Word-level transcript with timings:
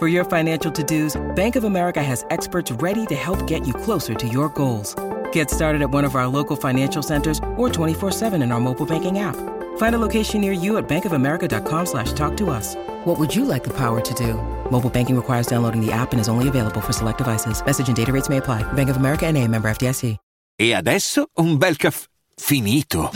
For 0.00 0.08
your 0.08 0.24
financial 0.24 0.72
to-dos, 0.72 1.20
Bank 1.36 1.56
of 1.56 1.64
America 1.64 2.02
has 2.02 2.24
experts 2.30 2.72
ready 2.80 3.04
to 3.04 3.14
help 3.14 3.46
get 3.46 3.66
you 3.66 3.74
closer 3.74 4.14
to 4.14 4.26
your 4.26 4.48
goals. 4.48 4.94
Get 5.30 5.50
started 5.50 5.82
at 5.82 5.90
one 5.90 6.06
of 6.06 6.14
our 6.14 6.26
local 6.26 6.56
financial 6.56 7.02
centers 7.02 7.38
or 7.58 7.68
24-7 7.68 8.42
in 8.42 8.50
our 8.50 8.58
mobile 8.58 8.86
banking 8.86 9.18
app. 9.18 9.36
Find 9.76 9.94
a 9.94 9.98
location 9.98 10.40
near 10.40 10.54
you 10.54 10.78
at 10.78 10.88
bankofamerica.com 10.88 11.84
slash 11.84 12.14
talk 12.14 12.34
to 12.38 12.48
us. 12.48 12.76
What 13.04 13.18
would 13.18 13.36
you 13.36 13.44
like 13.44 13.62
the 13.62 13.76
power 13.76 14.00
to 14.00 14.14
do? 14.14 14.40
Mobile 14.70 14.88
banking 14.88 15.16
requires 15.16 15.46
downloading 15.46 15.84
the 15.84 15.92
app 15.92 16.12
and 16.12 16.20
is 16.20 16.28
only 16.28 16.48
available 16.48 16.80
for 16.80 16.94
select 16.94 17.18
devices. 17.18 17.62
Message 17.62 17.88
and 17.88 17.96
data 17.96 18.10
rates 18.10 18.30
may 18.30 18.38
apply. 18.38 18.62
Bank 18.72 18.88
of 18.88 18.96
America 18.96 19.26
and 19.26 19.36
a 19.36 19.46
member 19.46 19.68
FDIC. 19.68 20.16
E 20.56 20.72
adesso 20.72 21.26
un 21.34 21.58
bel 21.58 21.76
caffè 21.76 22.06
finito. 22.36 23.10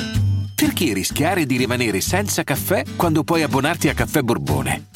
Perché 0.54 0.92
rischiare 0.92 1.46
di 1.46 1.56
rimanere 1.56 2.02
senza 2.02 2.42
caffè 2.42 2.84
quando 2.94 3.24
puoi 3.24 3.42
abbonarti 3.42 3.88
a 3.88 3.94
Caffè 3.94 4.20
Borbone? 4.20 4.93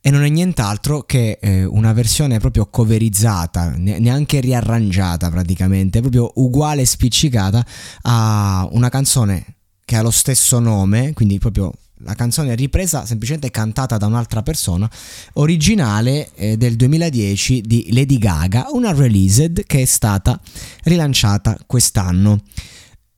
e 0.00 0.10
non 0.10 0.22
è 0.22 0.28
nient'altro 0.28 1.02
che 1.02 1.38
eh, 1.40 1.64
una 1.64 1.92
versione 1.92 2.38
proprio 2.38 2.66
coverizzata, 2.66 3.74
neanche 3.76 4.40
riarrangiata 4.40 5.30
praticamente, 5.30 6.00
proprio 6.00 6.32
uguale 6.36 6.84
spiccicata 6.84 7.64
a 8.02 8.66
una 8.72 8.88
canzone 8.88 9.56
che 9.84 9.96
ha 9.96 10.02
lo 10.02 10.10
stesso 10.10 10.58
nome, 10.58 11.12
quindi 11.12 11.38
proprio 11.38 11.72
la 12.02 12.14
canzone 12.14 12.54
ripresa 12.54 13.04
semplicemente 13.04 13.50
cantata 13.50 13.96
da 13.96 14.06
un'altra 14.06 14.42
persona, 14.42 14.88
originale 15.34 16.30
eh, 16.34 16.56
del 16.56 16.76
2010 16.76 17.60
di 17.60 17.88
Lady 17.92 18.18
Gaga, 18.18 18.68
una 18.70 18.92
released 18.92 19.64
che 19.64 19.82
è 19.82 19.84
stata 19.84 20.40
rilanciata 20.84 21.58
quest'anno. 21.66 22.40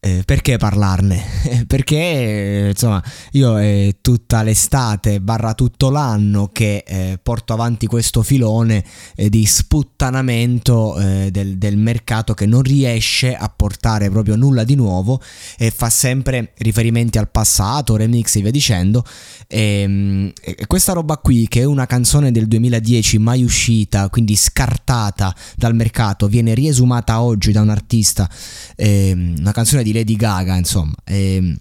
Eh, 0.04 0.24
perché 0.24 0.56
parlarne? 0.56 1.22
perché 1.64 1.96
eh, 1.96 2.68
insomma 2.70 3.00
io 3.34 3.56
è 3.60 3.98
tutta 4.00 4.42
l'estate 4.42 5.20
barra 5.20 5.54
tutto 5.54 5.90
l'anno 5.90 6.50
che 6.52 6.82
eh, 6.84 7.20
porto 7.22 7.52
avanti 7.52 7.86
questo 7.86 8.24
filone 8.24 8.82
eh, 9.14 9.28
di 9.28 9.46
sputtanamento 9.46 10.98
eh, 10.98 11.30
del, 11.30 11.56
del, 11.56 11.76
mercato 11.76 12.34
che 12.34 12.46
non 12.46 12.62
riesce 12.62 13.36
a 13.36 13.48
portare 13.48 14.10
proprio 14.10 14.34
nulla 14.34 14.64
di 14.64 14.74
nuovo 14.74 15.22
e 15.56 15.70
fa 15.70 15.88
sempre 15.88 16.52
riferimenti 16.56 17.18
al 17.18 17.30
passato, 17.30 17.94
remix 17.94 18.34
e 18.34 18.40
via 18.40 18.50
dicendo 18.50 19.04
ehm, 19.46 20.32
e, 20.42 20.56
e 20.58 20.66
questa 20.66 20.94
roba 20.94 21.16
qui 21.18 21.46
che 21.46 21.60
è 21.60 21.64
una 21.64 21.86
canzone 21.86 22.32
del 22.32 22.48
2010 22.48 23.18
mai 23.18 23.44
uscita 23.44 24.08
quindi 24.08 24.34
scartata 24.34 25.32
dal 25.54 25.76
mercato 25.76 26.26
viene 26.26 26.54
riesumata 26.54 27.22
oggi 27.22 27.52
da 27.52 27.60
un 27.60 27.68
artista 27.68 28.28
ehm, 28.74 29.36
una 29.38 29.52
canzone 29.52 29.84
di 29.84 29.90
Lady 29.92 30.16
Gaga, 30.16 30.56
insomma. 30.56 30.94
E, 31.04 31.56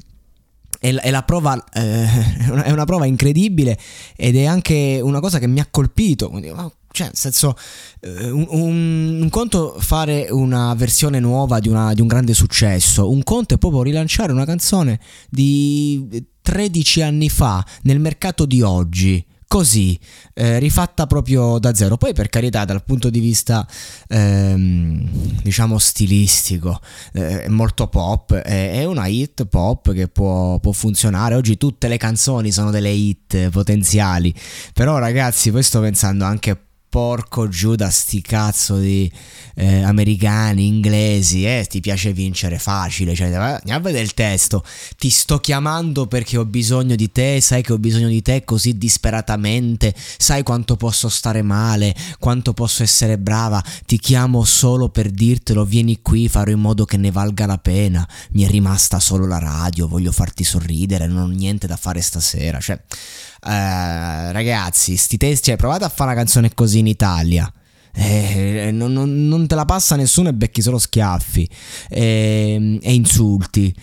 è, 0.79 1.11
la 1.11 1.23
prova, 1.23 1.63
eh, 1.73 2.05
è 2.63 2.71
una 2.71 2.85
prova 2.85 3.05
incredibile 3.05 3.77
ed 4.15 4.35
è 4.35 4.45
anche 4.45 4.99
una 5.01 5.19
cosa 5.19 5.37
che 5.37 5.47
mi 5.47 5.59
ha 5.59 5.67
colpito. 5.69 6.31
Cioè, 6.93 7.07
nel 7.07 7.15
senso, 7.15 7.55
eh, 8.01 8.29
un, 8.29 8.47
un, 8.49 9.21
un, 9.21 9.29
conto 9.29 9.75
fare 9.79 10.27
una 10.29 10.73
versione 10.73 11.19
nuova 11.19 11.59
di, 11.59 11.69
una, 11.69 11.93
di 11.93 12.01
un 12.01 12.07
grande 12.07 12.33
successo, 12.33 13.09
un 13.09 13.23
conto 13.23 13.53
è 13.53 13.57
proprio 13.57 13.83
rilanciare 13.83 14.33
una 14.33 14.43
canzone 14.43 14.99
di 15.29 16.25
13 16.41 17.01
anni 17.01 17.29
fa 17.29 17.65
nel 17.83 17.99
mercato 17.99 18.45
di 18.45 18.61
oggi 18.61 19.23
così, 19.51 19.99
eh, 20.33 20.59
rifatta 20.59 21.05
proprio 21.07 21.59
da 21.59 21.73
zero. 21.73 21.97
Poi 21.97 22.13
per 22.13 22.29
carità 22.29 22.63
dal 22.63 22.85
punto 22.85 23.09
di 23.09 23.19
vista 23.19 23.67
ehm, 24.07 25.41
diciamo 25.43 25.77
stilistico 25.77 26.79
eh, 27.11 27.43
è 27.43 27.47
molto 27.49 27.89
pop, 27.89 28.33
è, 28.33 28.71
è, 28.79 28.85
una 28.85 29.07
hit 29.07 29.43
pop 29.47 29.91
che 29.91 30.07
può, 30.07 30.57
può, 30.59 30.71
funzionare. 30.71 31.35
Oggi 31.35 31.57
tutte 31.57 31.89
le 31.89 31.97
canzoni 31.97 32.49
sono 32.49 32.71
delle 32.71 32.91
hit 32.91 33.49
potenziali, 33.49 34.33
però 34.73 34.99
ragazzi 34.99 35.51
poi 35.51 35.63
sto 35.63 35.81
pensando 35.81 36.23
anche 36.23 36.57
porco 36.91 37.47
giù 37.47 37.75
da 37.75 37.89
sti 37.89 38.19
cazzo 38.19 38.77
di 38.77 39.09
eh, 39.55 39.81
americani, 39.81 40.67
inglesi, 40.67 41.45
eh, 41.45 41.65
ti 41.65 41.79
piace 41.79 42.11
vincere 42.11 42.59
facile, 42.59 43.15
cioè 43.15 43.33
andiamo 43.33 43.79
a 43.79 43.79
vedere 43.79 44.03
il 44.03 44.13
testo, 44.13 44.61
ti 44.97 45.09
sto 45.09 45.39
chiamando 45.39 46.07
perché 46.07 46.35
ho 46.35 46.43
bisogno 46.43 46.95
di 46.95 47.09
te, 47.09 47.39
sai 47.39 47.61
che 47.61 47.71
ho 47.71 47.77
bisogno 47.77 48.09
di 48.09 48.21
te 48.21 48.43
così 48.43 48.77
disperatamente, 48.77 49.95
sai 49.95 50.43
quanto 50.43 50.75
posso 50.75 51.07
stare 51.07 51.41
male, 51.41 51.95
quanto 52.19 52.51
posso 52.51 52.83
essere 52.83 53.17
brava, 53.17 53.63
ti 53.85 53.97
chiamo 53.97 54.43
solo 54.43 54.89
per 54.89 55.11
dirtelo, 55.11 55.63
vieni 55.63 56.01
qui, 56.01 56.27
farò 56.27 56.51
in 56.51 56.59
modo 56.59 56.83
che 56.83 56.97
ne 56.97 57.09
valga 57.09 57.45
la 57.45 57.57
pena, 57.57 58.05
mi 58.31 58.43
è 58.43 58.49
rimasta 58.49 58.99
solo 58.99 59.25
la 59.25 59.39
radio, 59.39 59.87
voglio 59.87 60.11
farti 60.11 60.43
sorridere, 60.43 61.07
non 61.07 61.23
ho 61.23 61.27
niente 61.27 61.67
da 61.67 61.77
fare 61.77 62.01
stasera, 62.01 62.59
cioè 62.59 62.81
eh, 63.43 64.30
ragazzi, 64.41 64.97
sti 64.97 65.17
testi, 65.17 65.45
cioè, 65.49 65.55
provate 65.55 65.83
a 65.83 65.89
fare 65.89 66.11
una 66.11 66.19
canzone 66.19 66.53
così 66.53 66.79
in 66.79 66.87
Italia. 66.87 67.51
Eh, 67.93 68.69
non, 68.71 68.93
non, 68.93 69.27
non, 69.27 69.47
te 69.47 69.55
la 69.55 69.65
passa 69.65 69.97
nessuno 69.97 70.29
e 70.29 70.33
becchi 70.33 70.61
solo 70.61 70.77
schiaffi 70.77 71.47
eh, 71.89 72.79
e 72.81 72.93
insulti. 72.93 73.73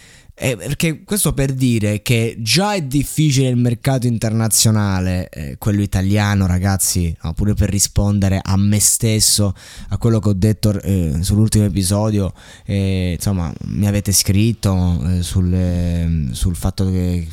Eh, 0.40 0.56
perché 0.56 1.02
questo 1.02 1.34
per 1.34 1.52
dire 1.52 2.00
che 2.00 2.36
già 2.38 2.74
è 2.74 2.82
difficile 2.82 3.48
il 3.48 3.56
mercato 3.56 4.06
internazionale, 4.06 5.28
eh, 5.30 5.56
quello 5.58 5.82
italiano, 5.82 6.46
ragazzi, 6.46 7.14
no, 7.24 7.32
pure 7.32 7.54
per 7.54 7.68
rispondere 7.68 8.40
a 8.40 8.56
me 8.56 8.78
stesso, 8.78 9.52
a 9.88 9.98
quello 9.98 10.20
che 10.20 10.28
ho 10.28 10.34
detto 10.34 10.80
eh, 10.80 11.16
sull'ultimo 11.20 11.64
episodio, 11.64 12.32
eh, 12.64 13.14
insomma, 13.16 13.52
mi 13.64 13.88
avete 13.88 14.12
scritto 14.12 15.02
eh, 15.08 15.22
sul, 15.22 16.30
sul 16.30 16.54
fatto 16.54 16.88
che 16.88 17.26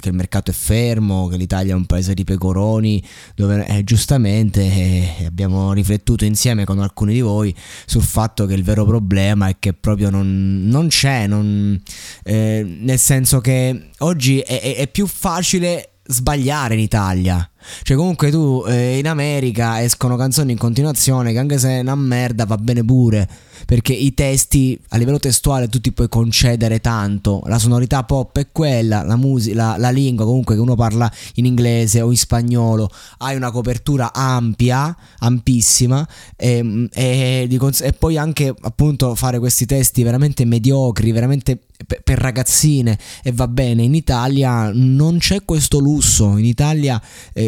che 0.00 0.08
il 0.08 0.14
mercato 0.14 0.50
è 0.50 0.54
fermo, 0.54 1.28
che 1.28 1.36
l'Italia 1.36 1.72
è 1.72 1.76
un 1.76 1.86
paese 1.86 2.14
di 2.14 2.24
pecoroni, 2.24 3.02
dove 3.34 3.66
eh, 3.66 3.84
giustamente 3.84 4.62
eh, 4.62 5.24
abbiamo 5.26 5.72
riflettuto 5.72 6.24
insieme 6.24 6.64
con 6.64 6.78
alcuni 6.78 7.14
di 7.14 7.20
voi 7.20 7.54
sul 7.86 8.02
fatto 8.02 8.46
che 8.46 8.54
il 8.54 8.62
vero 8.62 8.84
problema 8.84 9.48
è 9.48 9.56
che 9.58 9.72
proprio 9.72 10.10
non, 10.10 10.64
non 10.66 10.88
c'è, 10.88 11.26
non, 11.26 11.80
eh, 12.24 12.64
nel 12.80 12.98
senso 12.98 13.40
che 13.40 13.90
oggi 13.98 14.40
è, 14.40 14.60
è, 14.60 14.76
è 14.76 14.88
più 14.88 15.06
facile 15.06 15.90
sbagliare 16.06 16.74
in 16.74 16.80
Italia. 16.80 17.48
Cioè, 17.82 17.96
comunque 17.96 18.30
tu 18.30 18.64
eh, 18.66 18.98
in 18.98 19.08
America 19.08 19.82
escono 19.82 20.16
canzoni 20.16 20.52
in 20.52 20.58
continuazione 20.58 21.32
che 21.32 21.38
anche 21.38 21.58
se 21.58 21.70
è 21.70 21.80
una 21.80 21.94
merda 21.94 22.44
va 22.44 22.56
bene 22.56 22.84
pure. 22.84 23.28
Perché 23.66 23.92
i 23.92 24.12
testi 24.12 24.78
a 24.88 24.96
livello 24.96 25.18
testuale 25.18 25.68
tu 25.68 25.80
ti 25.80 25.92
puoi 25.92 26.08
concedere 26.08 26.80
tanto. 26.80 27.42
La 27.46 27.58
sonorità 27.58 28.02
pop 28.04 28.38
è 28.38 28.48
quella, 28.52 29.02
la, 29.02 29.16
musica, 29.16 29.54
la, 29.54 29.76
la 29.78 29.90
lingua 29.90 30.26
comunque 30.26 30.54
che 30.54 30.60
uno 30.60 30.74
parla 30.74 31.10
in 31.34 31.46
inglese 31.46 32.00
o 32.02 32.10
in 32.10 32.16
spagnolo, 32.16 32.90
hai 33.18 33.36
una 33.36 33.50
copertura 33.50 34.12
ampia, 34.12 34.94
ampissima. 35.18 36.06
E, 36.36 36.88
e, 36.92 37.48
e 37.48 37.92
poi 37.92 38.18
anche 38.18 38.54
appunto 38.60 39.14
fare 39.14 39.38
questi 39.38 39.64
testi 39.66 40.02
veramente 40.02 40.44
mediocri, 40.44 41.12
veramente 41.12 41.60
per 41.84 42.18
ragazzine 42.18 42.98
e 43.22 43.32
va 43.32 43.48
bene 43.48 43.82
in 43.82 43.94
Italia 43.94 44.70
non 44.72 45.18
c'è 45.18 45.44
questo 45.44 45.78
lusso 45.78 46.36
in 46.36 46.44
Italia 46.44 47.00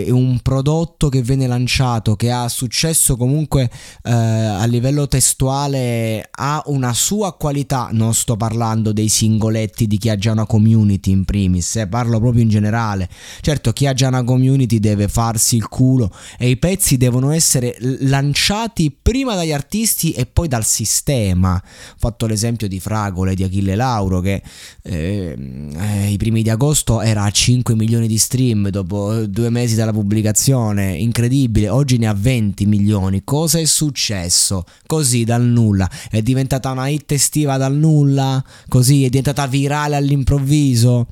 è 0.06 0.10
un 0.10 0.40
prodotto 0.40 1.08
che 1.08 1.22
viene 1.22 1.46
lanciato 1.46 2.16
che 2.16 2.30
ha 2.30 2.48
successo 2.48 3.16
comunque 3.16 3.70
eh, 4.02 4.10
a 4.12 4.64
livello 4.66 5.08
testuale 5.08 5.96
eh, 5.96 6.28
ha 6.30 6.62
una 6.66 6.92
sua 6.92 7.34
qualità, 7.34 7.88
non 7.92 8.14
sto 8.14 8.36
parlando 8.36 8.92
dei 8.92 9.08
singoletti 9.08 9.86
di 9.86 9.98
chi 9.98 10.08
ha 10.08 10.16
già 10.16 10.32
una 10.32 10.46
community 10.46 11.10
in 11.10 11.24
primis, 11.24 11.76
eh, 11.76 11.86
parlo 11.86 12.18
proprio 12.18 12.42
in 12.42 12.48
generale. 12.48 13.08
Certo, 13.40 13.72
chi 13.72 13.86
ha 13.86 13.92
già 13.92 14.08
una 14.08 14.24
community 14.24 14.78
deve 14.78 15.08
farsi 15.08 15.56
il 15.56 15.68
culo 15.68 16.10
e 16.38 16.48
i 16.48 16.56
pezzi 16.56 16.96
devono 16.96 17.30
essere 17.30 17.76
lanciati 18.00 18.94
prima 19.00 19.34
dagli 19.34 19.52
artisti 19.52 20.12
e 20.12 20.26
poi 20.26 20.48
dal 20.48 20.64
sistema. 20.64 21.54
Ho 21.54 21.96
fatto 21.98 22.26
l'esempio 22.26 22.68
di 22.68 22.78
Fragole, 22.80 23.34
di 23.34 23.42
Achille 23.42 23.74
Lauro, 23.74 24.20
che 24.20 24.42
eh, 24.82 25.36
eh, 25.74 26.10
i 26.10 26.16
primi 26.16 26.42
di 26.42 26.50
agosto 26.50 27.00
era 27.00 27.22
a 27.22 27.30
5 27.30 27.74
milioni 27.74 28.06
di 28.06 28.18
stream 28.18 28.68
dopo 28.68 29.26
due 29.26 29.50
mesi 29.50 29.74
dalla 29.74 29.92
pubblicazione, 29.96 30.94
incredibile, 30.94 31.68
oggi 31.70 31.96
ne 31.96 32.06
ha 32.06 32.14
20 32.14 32.66
milioni. 32.66 33.22
Cosa 33.24 33.58
è 33.58 33.64
successo? 33.64 34.64
Così 34.86 35.24
dal 35.24 35.42
nulla, 35.42 35.90
è 36.10 36.20
diventata 36.20 36.70
una 36.70 36.88
hit 36.88 37.10
estiva 37.12 37.56
dal 37.56 37.74
nulla, 37.74 38.44
così 38.68 39.04
è 39.04 39.08
diventata 39.08 39.46
virale 39.46 39.96
all'improvviso. 39.96 41.06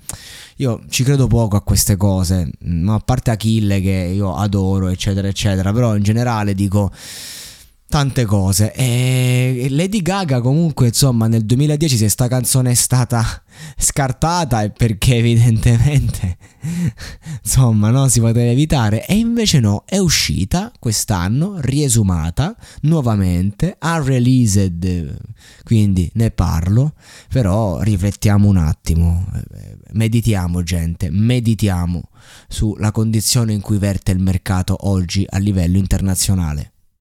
Io 0.56 0.82
ci 0.88 1.02
credo 1.02 1.26
poco 1.26 1.56
a 1.56 1.62
queste 1.62 1.96
cose, 1.96 2.50
a 2.86 2.98
parte 3.00 3.30
Achille 3.30 3.80
che 3.80 4.12
io 4.14 4.36
adoro, 4.36 4.88
eccetera, 4.88 5.26
eccetera, 5.26 5.72
però 5.72 5.96
in 5.96 6.02
generale 6.02 6.54
dico 6.54 6.92
tante 7.94 8.24
cose. 8.24 8.72
E 8.72 9.68
Lady 9.70 10.02
Gaga 10.02 10.40
comunque, 10.40 10.88
insomma, 10.88 11.28
nel 11.28 11.44
2010 11.44 11.96
se 11.96 12.08
sta 12.08 12.26
canzone 12.26 12.72
è 12.72 12.74
stata 12.74 13.24
scartata 13.78 14.62
è 14.62 14.72
perché 14.72 15.18
evidentemente, 15.18 16.36
insomma, 17.40 17.90
no, 17.90 18.08
si 18.08 18.18
poteva 18.18 18.50
evitare. 18.50 19.06
E 19.06 19.14
invece 19.14 19.60
no, 19.60 19.84
è 19.86 19.98
uscita 19.98 20.72
quest'anno, 20.76 21.60
riesumata 21.60 22.56
nuovamente, 22.80 23.78
unreleased, 23.80 25.16
quindi 25.62 26.10
ne 26.14 26.32
parlo, 26.32 26.94
però 27.28 27.80
riflettiamo 27.80 28.48
un 28.48 28.56
attimo, 28.56 29.24
meditiamo 29.92 30.64
gente, 30.64 31.10
meditiamo 31.10 32.08
sulla 32.48 32.90
condizione 32.90 33.52
in 33.52 33.60
cui 33.60 33.78
verte 33.78 34.10
il 34.10 34.18
mercato 34.18 34.88
oggi 34.88 35.24
a 35.28 35.38
livello 35.38 35.78
internazionale. 35.78 36.72